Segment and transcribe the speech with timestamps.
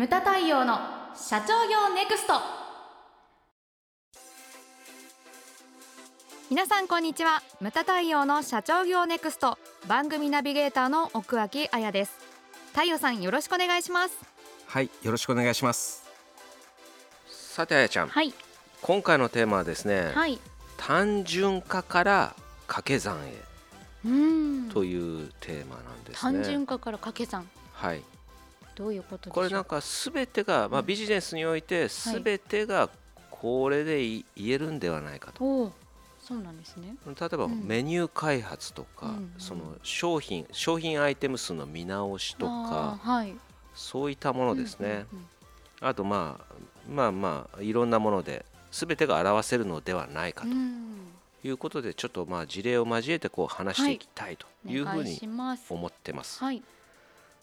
[0.00, 0.78] ムタ太陽の
[1.14, 2.32] 社長業ネクスト。
[6.48, 7.42] 皆さんこんにちは。
[7.60, 9.58] ムタ太陽の社長業ネクスト。
[9.86, 12.16] 番組ナビゲーターの奥脇彩です。
[12.72, 14.14] 太陽さんよろしくお願いします。
[14.68, 16.08] はいよろしくお願いします。
[17.28, 18.32] さてあやちゃん、はい。
[18.80, 20.38] 今回のテーマはですね、はい。
[20.78, 22.34] 単純化から
[22.66, 23.34] 掛け算へ
[24.06, 24.70] うん。
[24.70, 26.32] というテーマなんですね。
[26.38, 27.46] 単純化から掛け算。
[27.74, 28.02] はい
[28.80, 32.88] どういうことこれなんかすべてが、まあ、ビジネスにおいてすべてが
[33.30, 35.72] これでい言えるんではないかと、おお
[36.18, 36.94] そうなんですね。
[37.06, 37.62] 例えばうん。
[37.66, 39.32] メニュー開発とか、うんうん。
[39.38, 43.34] その商品商品アイテム数の見直しとかはい。
[43.74, 45.26] そういったものですね、うんうん
[45.82, 46.54] あとまあ
[46.86, 50.86] まあまあいろんなもので全てが表せるのではないかうんうん
[51.40, 55.72] ということでちょっとまあ事例を交えてこう話していきたいというふうにます。
[55.72, 56.44] 思ってます。
[56.44, 56.62] はい、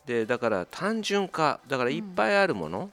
[0.08, 2.90] でだから単純化だからいっぱいあるもの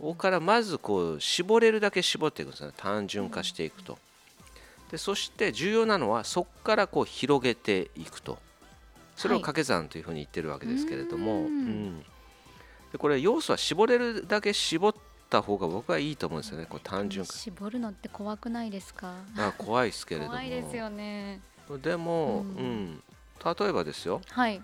[0.00, 3.98] をからまずこう絞れるだけ絞っていくんですね単純化していくと。
[4.90, 8.38] でそして重要なのはそこからこう広げていくと。
[9.14, 9.42] それをはい。
[9.42, 12.04] 掛け算というふうに言ってるわけですけれども、うんうん
[12.92, 14.94] でこれ要素は絞れるだけ絞っ
[15.30, 17.32] た方が僕はいいと思うんですよねこう単純化。
[17.32, 19.14] 絞るのって怖くないですか？
[19.38, 20.32] あ怖いですけれども。
[20.36, 21.40] 怖いですよね。
[21.82, 23.02] でも、ううんん。
[23.44, 24.20] 例えばですよ。
[24.30, 24.60] はい、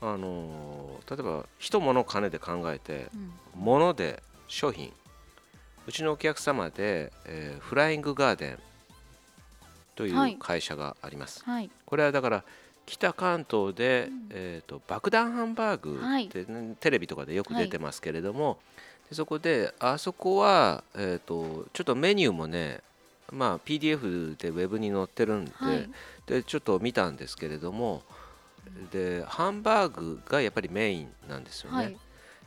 [0.00, 3.32] あのー例えば人物金で考えてうん。
[3.54, 4.92] 物で商品。
[5.86, 8.58] うちのお客様で、えーフライングガーデン
[9.94, 10.34] といはい。
[10.34, 11.70] う会社があります、はい。
[11.86, 12.44] これはだから
[12.86, 14.28] 北関東で、うん。
[14.30, 18.58] えー、と爆弾ハンバーグはいって、ねテレビとかでよく出てますけれども、
[19.08, 22.80] でそこであそこは、えー、とちょっとメニューもね
[23.32, 25.90] まあ PDF でウェブに載ってるんで,、はい。
[26.26, 28.02] でちょっと見たんですけれども
[28.90, 31.96] でハンバーグがやっぱりメインなんですよね、はい。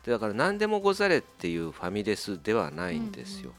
[0.03, 3.53] でだから何でもござれっていうファミレスではないんですよ、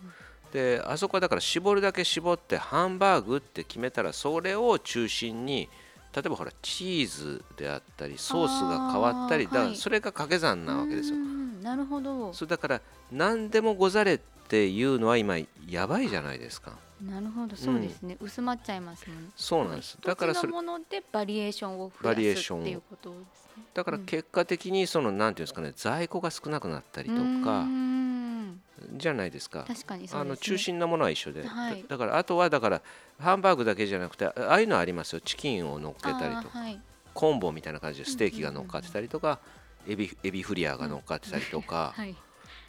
[0.52, 5.68] であそこはだから絞るだけ絞ってハンバーグって決めたらそれを中心に
[6.14, 11.16] 例えばほらチーズであったりソースが変わったりだからそれが掛け算なわけですよ。
[11.16, 11.18] う。
[11.18, 12.32] んなるほど。
[12.32, 12.80] それだから
[13.12, 15.36] 何でもござれっていうのは今
[15.68, 16.76] やばいじゃないですか。
[17.00, 17.54] なるほど。
[17.54, 19.30] そうですね、薄まっちゃいますもんね。
[19.36, 19.96] そうなんです。
[20.04, 23.64] だからそれものでバリエーションを増バリエやすーションをっていうことですね。
[23.72, 28.60] だから結果的にそのなんていうんですかね在庫が少なくなったりとかん。
[28.96, 29.64] じゃないですか。
[29.68, 31.82] 確かにね、あの中心なものは一緒で、はい。
[31.82, 32.82] だだからあとはだから
[33.20, 35.20] ハンバーグだけじゃなくてあああいうのありますよ。
[35.20, 36.80] チキンを乗っけたりとかはい。
[37.14, 39.38] コンボみたいな感じでステーキが乗っかってたりとか、
[39.86, 42.14] エビエビフリアが乗っかってたりとか、はい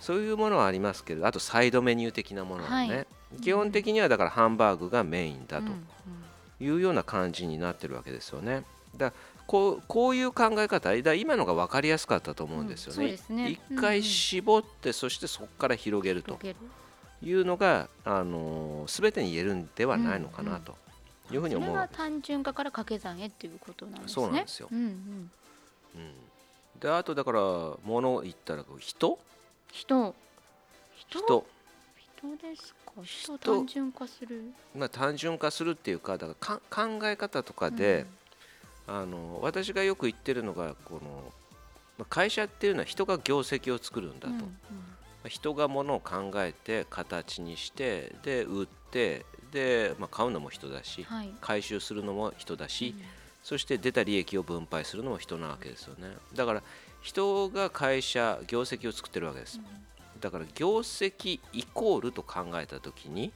[0.01, 3.07] そういうものはありますけどあとサイドメニュー的なものはね、はい。
[3.41, 5.87] 基本的にはだからハンバーグがメインだとうんうん
[6.59, 8.63] いうような感じになってるわけですよね。
[8.97, 9.13] だ
[9.47, 13.49] こうこういう考え方だ今のが分かりやすかったと思うんですようんね。
[13.49, 16.37] 一回絞って、そしてそこから広げると
[17.23, 20.75] いうのが、あのー全てに言えるんではないのかなと。
[21.33, 21.97] いうふうに思うそれはわけです。
[21.97, 24.13] 単純化から掛け算へっていうことなんですね。
[24.13, 24.67] そうなんですよ。
[24.71, 25.29] うんうん、うん。
[26.79, 27.39] であとだから
[27.83, 29.17] 物言ったら人
[29.71, 30.13] 人。
[30.97, 31.19] 人？
[31.19, 31.45] 人。
[32.23, 32.91] 人ですか？
[33.03, 34.51] 人単純化する？
[34.75, 38.05] まあ、単純化するっていうかだからか考え方とかで、
[38.87, 40.99] あの私がよく言ってるのがこの
[41.97, 44.39] まあ会社っていうのは人が業績を作るんだと、うんうん。
[44.41, 44.47] ま
[45.25, 51.29] あ人がものを考えて形にしてで売ってで、まあ、買うのも人だし、はい。
[51.41, 53.05] 回収するのも人だし、うん。
[53.43, 56.15] そして出た利益を分配するのも人なわけですよね。
[56.35, 56.61] だから
[57.01, 59.59] 人が会社業績を作ってるわけです、
[60.19, 63.31] だから業績イコールと考えた時に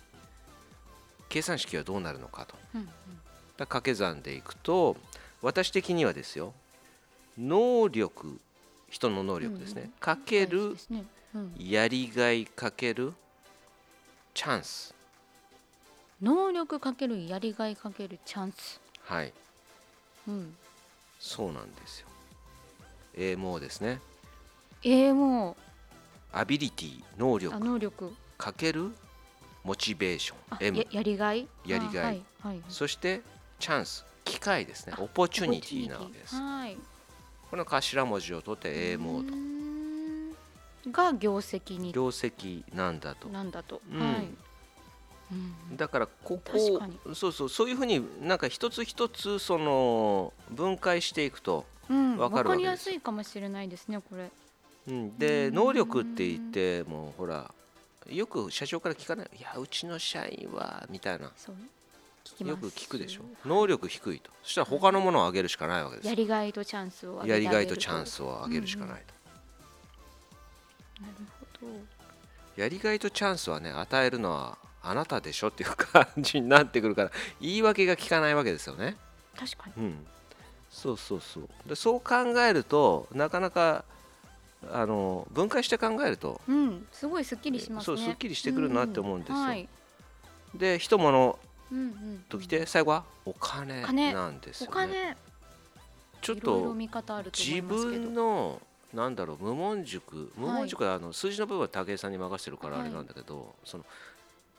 [1.30, 2.56] 計算式はどうなるのかと。
[2.76, 2.88] うんうん。
[2.88, 4.98] だ掛け算でいくと
[5.42, 6.54] 私的にはですよ
[7.38, 8.40] 能力
[8.90, 11.04] 人の能力ですね、うんかけるですね。
[11.34, 11.56] うん。
[11.58, 13.14] やりがいかける
[14.34, 14.94] チャンス。
[16.22, 18.80] 能力かけるやりがいかけるチャンス。
[19.04, 19.34] はい。
[20.28, 20.56] うん。
[21.20, 22.08] そうなんですよ
[23.18, 24.02] A もですね。
[24.84, 25.56] えー、も
[26.32, 27.58] アビリティ能力。
[27.60, 28.12] 能力。
[28.38, 28.92] かける
[29.64, 31.48] モチベーショあン M ややりがい？
[31.66, 31.96] やりがい。
[31.96, 33.22] あはいはいそして
[33.60, 34.06] チャンス。
[34.26, 34.94] 機会ですね。
[34.98, 36.36] あオポチュニティなわけです。
[36.36, 36.78] はい。
[37.50, 40.92] この頭文字を取って A モードうーん。
[40.92, 41.92] が業績に。
[41.94, 43.30] 業績なんだと。
[43.30, 44.00] なんだと、うん。
[44.00, 44.28] はい、
[45.32, 45.78] うん。
[45.78, 52.90] だからここそうそうそういうふうになんか一つ一つその分解していくと、うん、わわかりかるわけです。
[52.90, 54.30] やすいかもしれないですねこれ。
[54.88, 55.56] うん、でうん。
[55.56, 57.52] 能力って言ってもほら
[58.08, 59.30] よく社長から聞かない。
[59.38, 61.32] いやうちの社員はみたいな。
[62.40, 63.22] よく聞くでしょ。
[63.46, 64.32] 能力低いと。
[64.42, 66.08] そしたら他のものを上げるしかないわけです。
[66.08, 69.14] やりがいとチャンスを上げてやりがいとチャンスを上げるしかないと、
[71.04, 71.14] なる
[71.62, 71.72] ほど。
[72.62, 78.98] やりがいとチャンスはね与えるのはあなたでしょっていう感じになってくるから言い訳が効かないわけですよね。
[79.38, 79.84] 確かに。
[79.84, 80.06] うん、
[80.76, 81.50] そうそうそう。
[81.66, 83.86] でそう考えるとなかなか
[84.72, 87.98] あの分解して考えるとうんすごいすっきりしますね。
[87.98, 89.38] そうすっきりしてくるなって思うんですよ。
[89.38, 89.68] はい。
[90.54, 91.40] で一物
[91.72, 94.14] うんうんときて最後はお金金。
[94.14, 95.16] なんですおよね。
[95.16, 95.18] 金。
[96.22, 98.62] ちょっと自分の
[98.94, 100.32] なんだろう無門塾。
[100.36, 103.86] 無門塾はあの数字の部分は武井さんに任せてるからあれなんだけど、その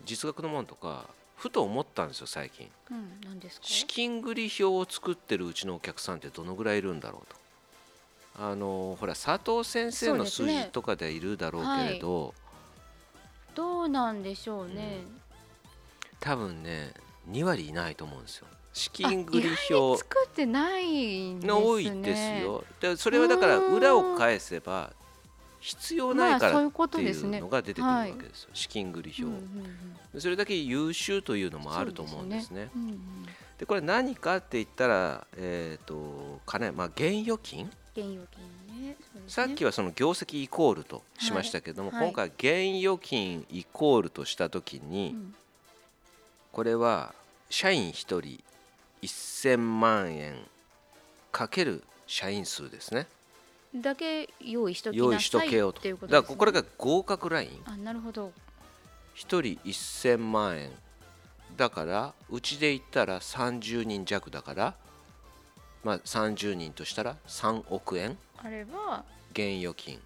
[0.04, 1.04] 実学のもんとか
[1.36, 2.68] ふと思ったんですよ最近。
[2.90, 3.66] うん何ですか？
[3.66, 7.36] 資金繰り表を作ってるうちのお客さんってどのぐらいいるんだろうと。
[8.38, 12.34] あのほら佐藤先生の数字とかでいるだろうけれど、
[13.54, 15.00] どうなんでしょうね、
[16.20, 16.92] 多分ね
[17.30, 18.46] 2割いないと思うんですよ。
[18.74, 21.48] 資あ金繰り表作ってないんですね。
[21.48, 22.64] の多いですよ。
[22.78, 24.92] でそれはだから裏を返せば
[25.60, 32.70] 必要ないからっていうのが出てくるわけですよ、資金繰り表、それだけ優秀というのもあると思うんですね。
[33.58, 37.70] でこれ何かって言ったら、えー、と金、まあ、現預金、
[39.26, 42.04] さっきはその業績イコールとしましたけども、はい。
[42.04, 45.34] 今回現預金イコールとした時に、うん。
[46.52, 47.14] これは
[47.48, 48.42] 社員1人
[49.02, 50.34] 1000万円
[51.32, 53.06] かける社員数ですね
[53.82, 57.62] だけ用意しときなさいしとけよとっていうことです、ね、だからこれが合格ライン。
[57.64, 58.32] あなるほど。
[59.16, 60.70] 1人1000万円。
[61.56, 64.74] だからうちで言ったら30人弱だから
[65.82, 68.18] まあ30人としたら3億円。
[68.38, 69.04] あれば。
[69.32, 69.98] 現預金。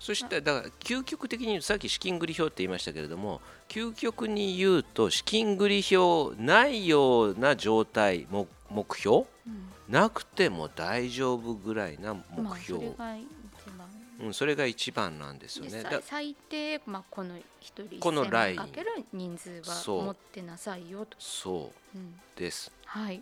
[0.00, 9.18] そしてだから究極的にさっき資金繰り表って言いましたけれども究極に言うと資金繰り表ないような状態目目標？
[9.46, 15.82] うんなくても大丈夫ぐらいな目標、れが一番うん、それが一番なんですよでね。
[15.82, 22.04] だ最最低、まあ、この一人このライン1000かける人数は持ってなさいよと、そうん、う
[22.36, 22.70] です。
[22.84, 23.20] はい、1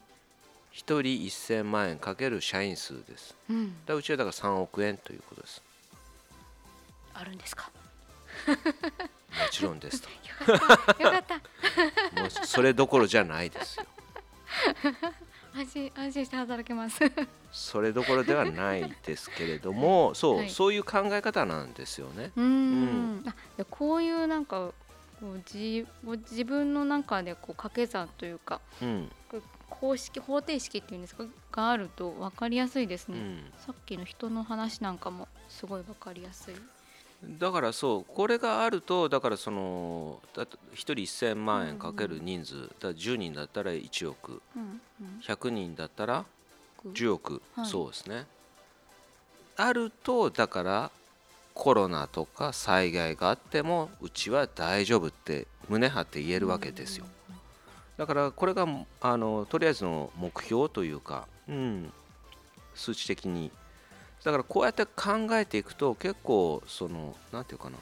[0.74, 3.34] 人1000万円かける社員数です。
[3.48, 5.62] うん、だうちはだから3億円ということです。
[7.14, 7.70] あるんですか？
[8.46, 8.56] も
[9.50, 10.08] ちろんですと。
[11.02, 11.36] よかった
[12.20, 13.86] もうそれどころじゃないですよ。
[15.54, 17.00] 安心安心して働けます。
[17.52, 20.50] それどころではないですけれども、 そう、はい。
[20.50, 22.32] そういう考え方なんですよね。
[22.36, 23.24] うーん。
[23.26, 24.72] あでこういうなんか
[25.20, 29.10] こう自ご自分の中でこう掛け算というかうん、
[29.68, 33.52] 公式方程式っていうんですかがあると分かりやすいですね、うん。
[33.58, 36.54] さっきの人の話なんかもすごい分かりやすい
[37.22, 44.40] だからそうこれがあるとだからそのだと1人1000万円かける人数、だから10人だったら1億。
[44.56, 45.20] うんうん。
[45.22, 46.24] 100人だったら
[46.76, 47.66] こう10億、はい。
[47.66, 48.26] そうですね。
[49.56, 50.90] あるとだから
[51.52, 57.04] コロナとか災害があってもうちは大丈夫って胸張って言えるわけですよ、
[57.98, 58.66] だからこれが
[59.02, 61.92] あのとりあえずの目標というか、うん、
[62.74, 63.50] 数値的に
[64.24, 67.76] だからこうやって考えていくと結構そのなんていうかな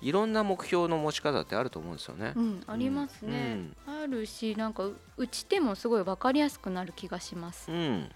[0.00, 2.32] いろんな目標の持ち方ってあると思うんですよね。
[2.36, 8.10] うん、ありますね、あるしなんかう打ち手もすごい分かりやすくなる気がします、うん、うん。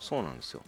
[0.00, 0.62] そうなんですよ。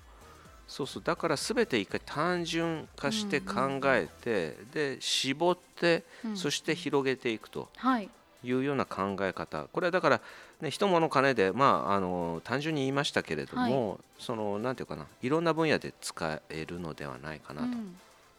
[0.69, 6.37] そうそうだから全て一回単純化して考えて、で絞って、うん。
[6.37, 8.09] そして広げていくとはい。
[8.45, 9.65] いうような考え方。
[9.73, 10.21] これはだから、
[10.61, 17.97] ね、人物金で、まあ、あの単純に言いましたけれども、そのなんていうかないろんな分野で使えるのではないかなとうん。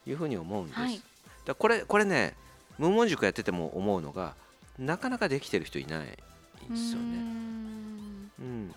[0.08, 0.80] いうふうに思うんです。
[0.80, 1.02] はい。
[1.46, 2.34] だこれこれね
[2.78, 4.34] 無門塾やってても思うのが
[4.80, 7.18] なかなかできてる人いないんですよね。
[7.18, 8.32] ん。
[8.40, 8.76] うん。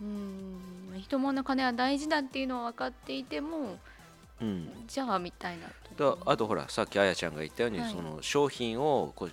[0.00, 1.00] うん。
[1.00, 3.78] 人物金は大事だっていうのは分かっていても
[4.40, 7.90] うん、じゃあみたいなだあとほらさっきあやちゃんが言ったように、はい。
[7.90, 9.32] その商品をこう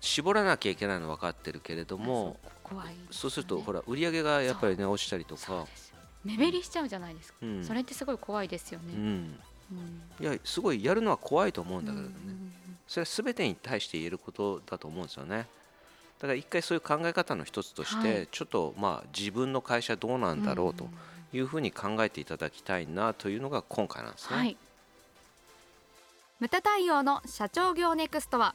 [0.00, 3.08] 絞らなきゃいけないの分かってるけれどもあそう怖いですよね。
[3.10, 5.66] そうするとほら売り上げがやっぱりね落ちたりとか。
[6.24, 7.64] 目減りしちゃうじゃないですか、うん。
[7.64, 9.40] それってすごい怖いですよね、うん、
[10.20, 10.26] うん。
[10.26, 12.52] いやすごいやるのは怖いと思うんだけれどね、うん
[12.88, 15.46] それは全てに対して言えることだと思うんですよね。
[16.18, 18.28] だから一回そういう考え方の一つとして、はい。
[18.32, 20.88] ちょっとまあ自分の会社どうなんだろうと
[21.34, 24.36] いうふうに考えていただきたいなというのが今回なんですね。
[24.36, 24.56] はい。
[26.40, 28.54] ムタ対応の社長業ネクストは